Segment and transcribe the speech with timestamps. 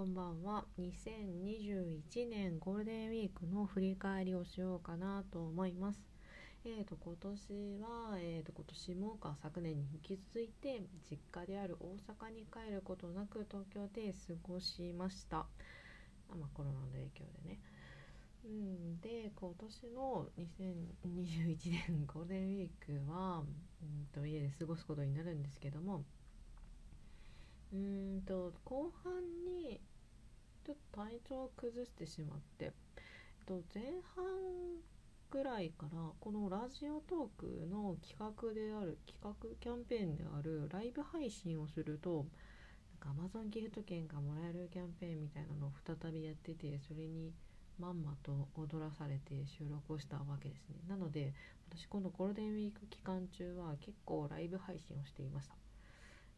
[0.00, 0.64] こんばんは。
[0.78, 6.00] 2021年ゴールデンウィークの振り返りをしようかなと思います。
[6.64, 7.38] えーと今年
[7.82, 15.40] は、えーと今年もか昨年に引き続いて実家である大阪に帰ることなく東京で過ごしました。
[15.40, 15.46] あ
[16.34, 17.58] まあコロナの影響でね。
[18.46, 21.58] うん、で今年の2021
[21.88, 23.42] 年ゴールデンウィークは、
[23.82, 26.04] うん、と家で過ごすことになるんですけども
[27.72, 29.12] うんと後半
[29.44, 29.80] に
[30.64, 32.72] ちょっと体調を崩してしまって、えっ
[33.46, 33.84] と、前
[34.14, 34.24] 半
[35.30, 42.26] ぐらいからこのラジオトークの企画である企画キャンペーンであるライブ配信をすると
[43.04, 47.32] なんか Amazon ギフト券がもらえるキャンペーンみたいなのを再びやっててそれに
[47.78, 50.76] まんまと踊らされて収録をしたわけですね。
[50.88, 51.32] なので
[51.72, 55.69] 私このゴールデンウィーク期間中は結構ライブ配信をしていました。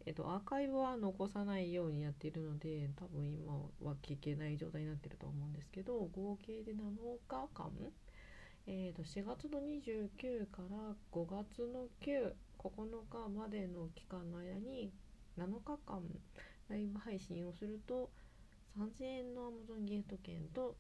[0.04, 3.52] えっとアーカイブは残さないようにやっているので多分今
[3.82, 6.76] は聞けない状態になってると思うんですけど合計で7
[7.28, 7.70] 日間。
[8.64, 12.34] えー、と4月の29から5月の99
[13.10, 14.92] 日までの期間の間に
[15.36, 16.00] 7日間
[16.68, 18.10] ライブ配信をすると
[18.78, 20.76] 3000円の Amazon ギフト券と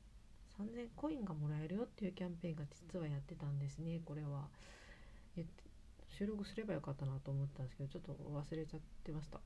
[0.58, 4.48] 3000コインがもらえるよっていうキャンペーンが実はやってたんですねこれは。
[5.34, 5.48] 言っ
[6.18, 9.38] 収録すればよかったなと思ったんですけどちょっと忘れちゃってました。
[9.38, 9.40] っ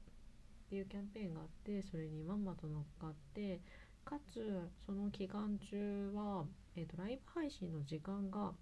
[0.68, 3.60] ていうキャンペーンがあってそれにまんまと乗っかって
[4.04, 6.44] かつその期間中は、
[6.76, 8.52] えーと、ライブ配信の時間が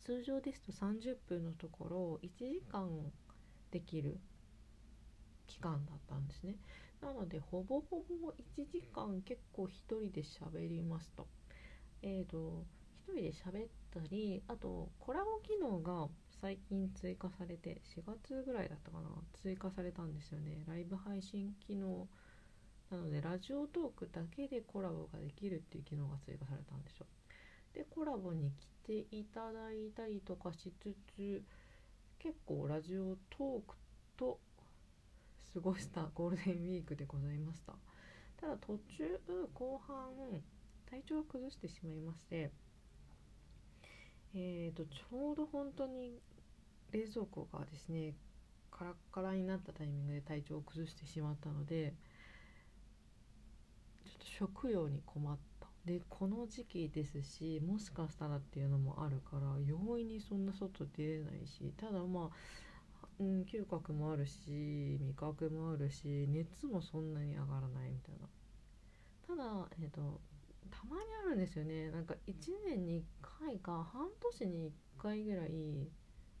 [0.00, 2.88] 通常ですと30分のところ1時間
[3.70, 4.18] できる
[5.46, 6.56] 期間だったんですね。
[7.02, 11.24] なのでほぼほぼ1時間結構一人で喋りました。
[12.02, 12.64] えーと
[13.06, 16.08] 一人で喋ったりあとコラボ機能が
[16.40, 19.08] 最近追加されて4月ぐらいだったかな
[19.42, 20.64] 追加されたんですよね。
[20.66, 22.08] ライブ配信機能
[22.90, 27.06] なのでラジオトークだけでコラボができるっていう機能が追加されたんですよ
[27.72, 31.42] でコラボに来ていただいたりとかしつつ
[32.18, 33.74] 結構ラジオトーク
[34.16, 34.38] と
[35.52, 37.74] 過ごしたゴールデンウィークでございました。
[38.36, 39.20] ただ途中
[39.54, 39.96] 後半
[40.90, 42.50] 体調を崩してしまいまして
[44.34, 46.18] えーとちょうど本当に
[46.92, 48.14] 冷蔵庫がですね
[48.70, 51.94] カラッカラになったタイミングで体調を崩してしまったので
[54.04, 55.68] ちょっと食料に困った。
[55.84, 68.26] でこの時期ですしもしかしたらっていうのもあるから容易にそんな外出れないしただまあ、うん、嗅覚もあるし味覚もあるし熱もそんなに上がらないみたいな。
[69.26, 70.20] ただえっ、ー、と
[70.88, 72.34] たまにあるんですよねなんか1
[72.66, 75.88] 年に1回か半年に1回ぐらい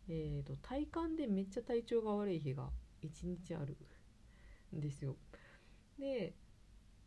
[0.08, 2.68] えーと、体感でめっちゃ体調が悪い日が
[3.02, 3.76] 1日ある
[4.76, 5.16] んですよ。
[5.98, 6.34] で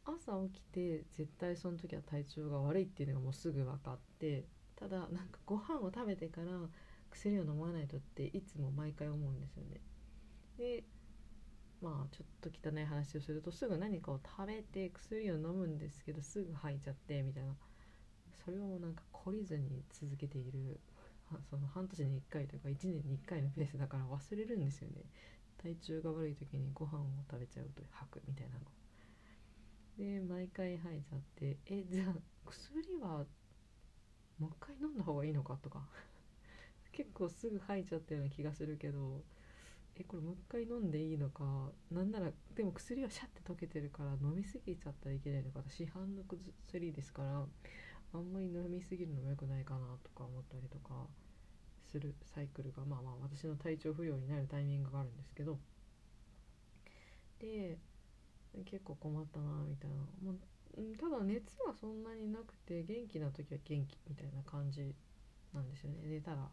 [0.05, 6.47] 朝起きて絶対その時は体調が悪いっていうのがもうすぐ分かってただなんかご飯を食べてから
[7.09, 9.81] 薬を飲まないとっていつも毎回思うんですよね。
[10.57, 10.83] で
[11.81, 17.55] まあちょっと汚い話をするとすぐ何かを食べて薬を飲むんですけどすぐ吐いちゃってみたいな。
[18.47, 20.79] それをなんか懲りずに続けている。
[21.49, 25.03] その半年に1回というか1年に1回のペースだから忘れるんですよね。
[25.57, 28.65] 体調が悪い時にご飯を食べちゃうと吐くみたいなの。
[29.97, 32.15] で毎回吐いちゃってえじゃあ
[32.45, 33.25] 薬は
[34.39, 35.85] もう一回飲んだ方がいいのかとか。
[36.93, 39.25] 結構すぐ吐いちゃったような気がするけど
[39.99, 41.71] えこれもう一回飲んでいいのか。
[41.91, 45.63] なんならでも薬はシャッて溶けてるから飲みすぎちゃったらいけないのか。
[45.69, 46.23] 市販の
[46.67, 47.45] 薬ですから
[48.13, 51.07] あんまり飲みすぎるのも良くないかなとか思ったりとか
[51.91, 55.57] するサイクルがまあまあ私の体調不良になるタイミングがあるんですけど。
[57.39, 57.77] で
[58.65, 59.97] 結構困ったなみたいな。
[60.23, 60.37] もう
[60.97, 64.93] ただ熱はそんなになくて元気な時は元気みたいな感じ
[65.53, 65.97] なんですよね。
[66.05, 66.49] 寝たら。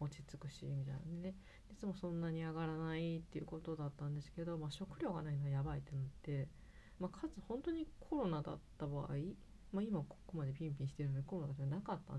[0.00, 1.00] 落ち着くしみたいな。
[1.22, 1.34] ね
[1.70, 6.48] 熱もそんなに上がらないっていうことだったんですけど、まあ、食料がないのはやばいってなって、
[6.98, 9.08] まあ、かつ本当にコロナだった場合
[9.70, 12.14] まあ、今ここまでピンピンしてるのでコロナじゃなかった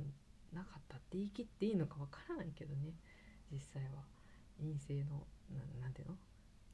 [0.56, 2.94] なかったって言い切っていいのかわからないけどね
[3.52, 4.04] 実際は。
[4.60, 5.26] 陰性の
[5.82, 6.16] 何ていうの？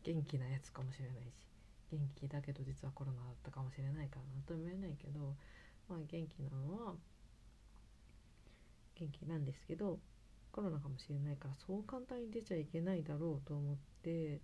[0.03, 1.47] 元気なやつかもしれないし
[1.91, 5.35] 元気だけど実はコロナだったかもしれないから何とも言えないけど
[5.87, 6.93] まあ元気なのは
[8.95, 9.99] 元気なんですけど
[10.55, 14.39] コロナかもしれないからそう簡単に出ちゃいけないだろうと思って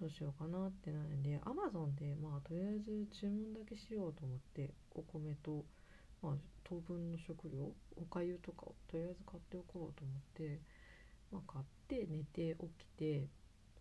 [0.00, 5.62] どうしようかなってなるんで Amazon でまあとりあえず注文だけしようと思ってお米と、
[6.22, 6.32] まあ、
[6.64, 10.58] 当分の食料おかゆとかをとりあえず買っておこうと思って、
[11.30, 13.28] まあ、買って寝て起きて、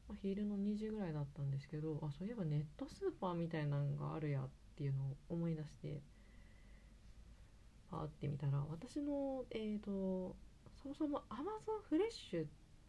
[0.09, 6.01] まあ、昼の2時ぐらいだったんですけどあそういえばネットスーパーみたいなのがあるやっていうのを思い出して。
[7.93, 10.37] あってみたら私のえっ、と
[10.81, 12.45] そもそも Amazon フレッシュ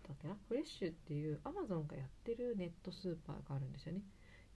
[0.08, 0.36] だっけな？
[0.48, 4.00] フレッシュっていう Amazon がやってるネットスーパーがあるんですよね。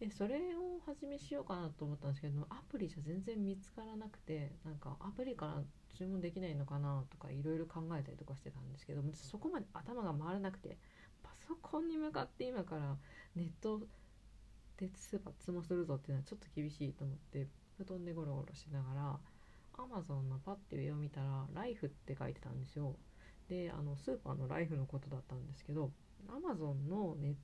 [0.00, 5.62] でそれを始めしようかなと思ったんですけどアプリじゃ全然見つからなくてなんかアプリから
[5.96, 10.76] 注文できないのかなとかいろいろ考えたりとかしてたんですけどそこまで頭が回らなくて
[11.22, 12.96] パソコンに向かって今から
[13.34, 13.80] ネット
[14.76, 17.46] でスーパー注文するぞっていうのはちょっと厳しいと思って
[17.78, 19.18] 布団でゴロゴロしながら
[19.78, 22.94] Amazon のパッて上を見たら「ライフって書いてたんですよ。
[23.48, 25.90] であのスーパーのライフのことだったんですけど
[26.28, 27.36] Amazon のネ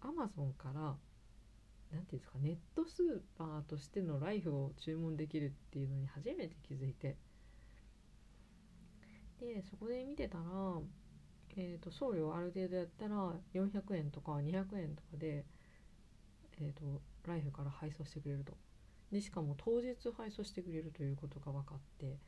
[0.00, 0.96] Amazon から
[1.92, 7.16] 何て言うんですかネットスーパーとしてのライフを注文できるっていうのに初めて気づいて。
[9.40, 10.44] でそこで見てたら、
[11.56, 15.44] えーと、送料ある程度やったら400円とか200円とかで、
[16.60, 18.56] えーと、ライフから配送してくれると。
[19.10, 22.18] でしかも当日配送してくれるということが分かって。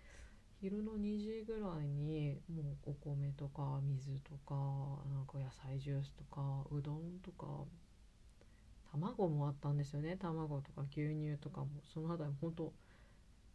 [0.61, 4.55] 昼の2時ぐらいにもうお米とか水とか
[5.13, 7.47] なんか野菜ジュースとかうどんとか
[8.91, 10.17] 卵もあったんですよね。
[10.17, 12.73] 卵とか牛乳とかもその辺り本当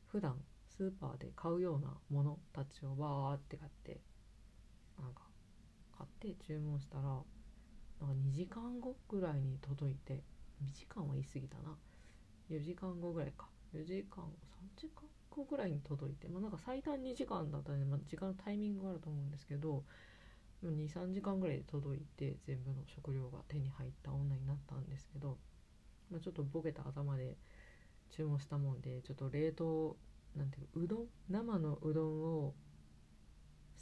[0.08, 0.36] 普段
[0.70, 4.00] スーパーで買うようなものたちをバーって買って
[5.02, 5.24] なんか
[5.98, 7.26] 買って注文したらなんか
[8.30, 10.24] 2時間後ぐらいに届いて
[10.64, 11.76] 2時間は言い過ぎたな。
[12.52, 13.48] 4時間後ぐらいか。
[13.74, 15.21] 4時間3時間？
[15.32, 19.84] 後ぐらいに届いてまあなんか最短2時間だったらね、まあ、時間のタイミングがあると思うんですけど
[20.64, 25.38] 23時間ぐらいで届いて全部の食料が手に入った女になったんですけど、
[26.12, 27.36] まあ、ちょっとボケた頭で
[28.12, 29.98] 注文したもんでちょっと冷凍
[30.36, 31.08] なんていううどん？
[31.30, 32.54] 生のうどんを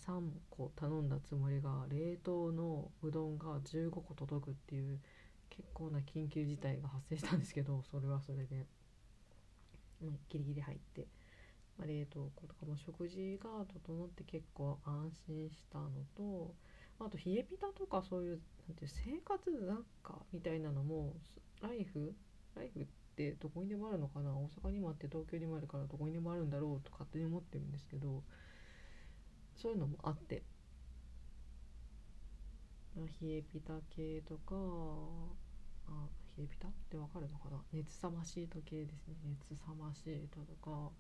[0.06, 5.00] 3個頼んだつもりが冷凍のうどんが15個届くっていう
[5.50, 8.66] 結構な緊急事態が発生したんですけどそれはそれで、
[10.02, 11.08] うん、ギリギリ入って、
[11.80, 15.88] まあ、冷凍庫とかも食事が整って結構安心したの
[16.18, 16.54] と
[17.00, 21.16] あと冷えピタとかそういうなんていう生活雑貨みたいなのも
[21.62, 22.14] ライフ
[22.54, 22.86] ライフっ
[23.16, 24.32] てどこにでもあるのかな？
[24.32, 28.24] 大阪にもあって東京にもあるからどこにでもあるんだろうと勝手に思ってるんですけど
[29.56, 30.44] そういうのもあって。
[32.98, 34.56] 冷えピタ系とか
[35.88, 37.62] あ冷えピタってわかるのかな？
[37.72, 39.16] 熱さまシート系ですね。
[39.24, 40.92] 熱さまシートとか。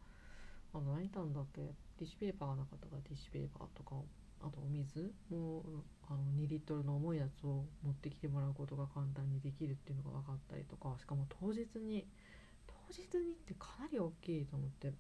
[0.74, 1.62] あの何たんだっけ？
[1.98, 3.95] ティッシュペーパーがなかったからティッシュペーパーとか
[4.42, 5.63] あとお水も
[6.07, 12.07] あの2リットルの重いやつを持ってきてもらうことが簡単にできるっていうのが分かったりとかしかも当日に
[12.68, 14.94] 当日にってかなり大きいと思って。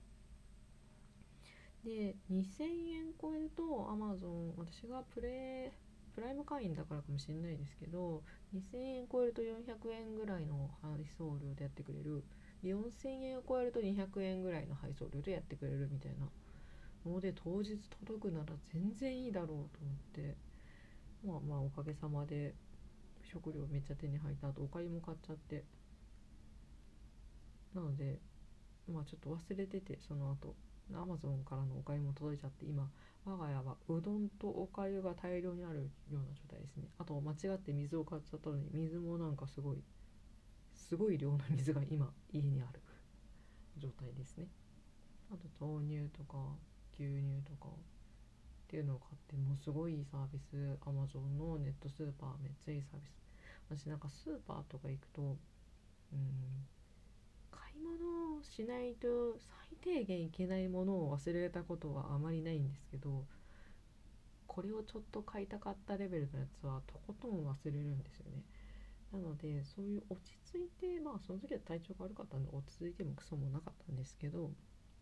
[1.83, 5.71] で2000円超えると Amazon 私がプレ
[6.13, 8.23] プライム会員だからかもしれないですけど
[8.53, 12.23] 2000円超えると400円ぐらいの配送料でやってくれる
[12.63, 16.27] 4000円を超えると200円ぐらいの配送料でやってくれるみたいな。
[17.09, 19.67] ので当日届くなら全然いいだろうと思っ
[20.13, 20.35] て。
[21.25, 22.53] まあまあおかげさまで
[23.23, 25.63] 食料めっちゃ手に入った後おかゆも買っちゃって。
[27.73, 28.19] なので
[28.91, 30.55] まあちょっと忘れててその後。
[30.95, 32.89] アマゾンからのおかゆも届いちゃって今
[33.25, 36.87] 我が家はうどんとおかゆが大量にあるような状態ですね。
[36.97, 39.83] あと間違って水を買っちゃったのに水もなんかすごい
[40.89, 42.81] すごい量の水が今家にある。
[43.77, 44.47] 状態ですね。
[45.31, 46.37] あと豆乳とか
[46.93, 47.71] 牛乳とかっ
[48.67, 50.77] ていうのを買ってもうすごいいいサービス。
[50.81, 53.13] Amazon のネットスーパーめっちゃいいサービス。
[53.69, 55.21] 私なんかスーパーとか行くと
[56.11, 56.65] うん
[57.51, 63.25] 買い物をしないと最低限いけないものを忘れたことはあまりないんですけど
[64.47, 68.43] これをちょっと買いたかったレベルのやつはとことん忘れるんですよね。
[69.11, 74.51] なのでそういう落ち着いてまあその時は体調が悪かったんで落ち着いてもクソもなかったんですけど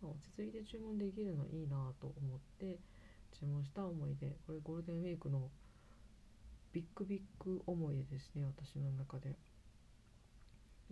[0.01, 2.79] ま落ち着いて注文できるのいいなと思って
[3.39, 5.49] 注文した思い出これゴールデンウィークの
[6.73, 9.35] ビッグビッグ思い出ですね私の中で。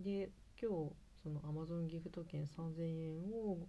[0.00, 0.30] で
[0.60, 0.92] 今日
[1.22, 3.66] その Amazon ギフト券3000円を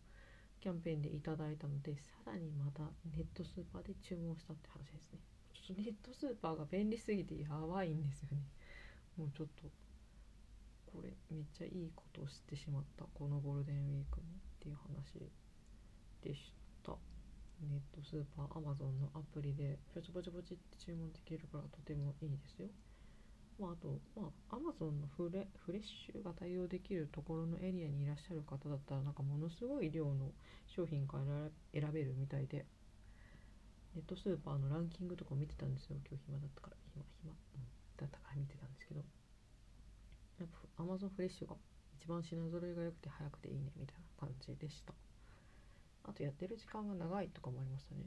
[0.59, 2.83] キャンペーンでいただいたのでさらにまた
[3.15, 5.19] ネットスーパーで注文したって話ですね。
[5.53, 8.43] ちょっとネットスーパーが便利すぎてやばいんですよね。
[9.17, 9.63] もうちょっと
[10.85, 13.05] これめっちゃいいことを知ってしまった。
[13.13, 15.19] このゴールデンウィークにっていう話
[16.23, 16.93] でした。
[17.61, 22.69] ネットスーパーアマゾンのアプリでポチポチポチって注文できるからとてもいいですよ。
[23.59, 30.31] まあ、あと、まあ、アマゾンのフレフレッシュが対応できるところのエリアにいらっしゃる方だったらなんかものすごい量の
[30.67, 32.65] 商品から選べるみたいで
[33.95, 35.97] ネットスーパーのランキングとか見てたんですよ。
[36.07, 36.77] 今日暇だったから。
[36.93, 39.03] 暇暇、うん、だったから見てたんですけど
[40.39, 41.55] やっぱアマゾンフレッシュが
[41.99, 44.93] 一番品揃えが良くて早くていいねみたいな感じでした。
[46.03, 48.05] あとやってる時間が長いとかもありましたね。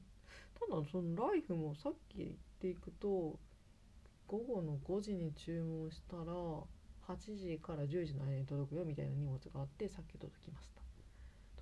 [0.54, 2.30] ただそのライフもさっき言っ
[2.61, 3.38] ていくと
[4.26, 6.25] 午後の5時に注文したら
[7.09, 10.82] 8時から10時の間に届くよみたいな荷物があってさっき届きました。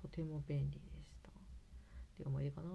[0.01, 1.29] とても便利でした。
[1.29, 1.33] っ
[2.15, 2.69] ていう思い出かな。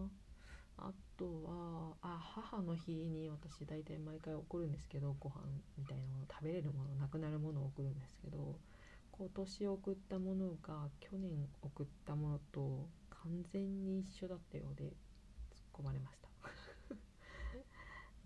[0.79, 5.35] あとはあ母の日に私大体毎回送るんですけどご飯
[5.79, 8.59] みたいなもの食べれるものなくなるものを送るんですけど
[9.13, 14.93] 今年送ったものが去年送ったものと完全に一緒だったようで突っ
[15.75, 16.29] 込まれました。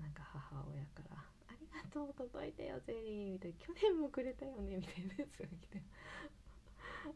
[0.01, 1.17] なんか母親から
[1.51, 5.83] 「ありがとう届いたよゼリー」みたいな「去年もくれたよね」みたいなやつが来て。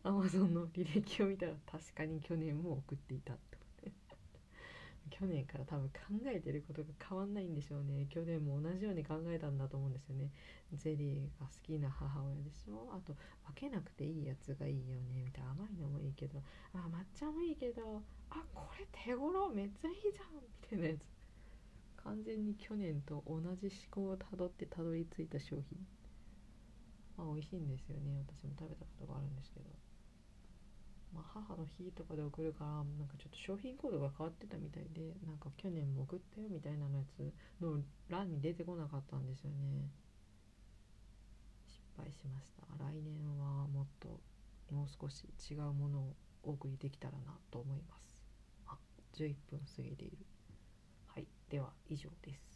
[0.04, 3.34] アマゾンの履歴を見たら確かに去年も送っていた。
[3.34, 3.51] って
[5.12, 5.94] 去年から多分考
[6.26, 8.06] えてることが変わんないんでしょうね。
[8.08, 10.30] 去年も同じように考えたんだと思うんですよね。
[10.72, 12.88] ゼリーが好きな母親でしょ。
[12.90, 13.14] あと
[13.44, 15.22] 分けなくていいやつがいいよね。
[15.22, 15.50] みたいな。
[15.50, 16.42] 甘いのもいいけど。
[16.72, 18.02] あ抹茶もいいけど。
[18.30, 20.40] あこれ手頃めっちゃいいじゃん。
[20.40, 21.06] みたいなやつ。
[22.02, 25.78] 完全に去年と同じ思考をたどってたどり着いた商品。
[27.18, 28.24] まあ美味しいんですよね。
[28.26, 29.66] 私も食べたことがあるんですけど。
[31.14, 39.88] まあ、母の日とかで送るからなんかちょっと商品コードが変わってたみたいでなんか去年も送ったよみたいなのやつの欄に出てこなかったんですよね。
[41.68, 42.62] 失敗しました。
[42.82, 44.20] 来年はもっと
[44.72, 46.14] もう少し違うものを
[46.44, 48.24] お送りできたらなと思います。
[48.66, 48.76] あ
[49.14, 50.16] 11分過ぎている。
[51.06, 52.51] はいでは以上です。